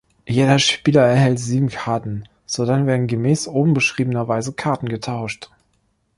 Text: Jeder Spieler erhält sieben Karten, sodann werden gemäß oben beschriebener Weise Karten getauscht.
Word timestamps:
Jeder 0.27 0.57
Spieler 0.57 1.03
erhält 1.03 1.37
sieben 1.39 1.69
Karten, 1.69 2.23
sodann 2.47 2.87
werden 2.87 3.05
gemäß 3.05 3.47
oben 3.47 3.75
beschriebener 3.75 4.27
Weise 4.27 4.51
Karten 4.51 4.89
getauscht. 4.89 5.51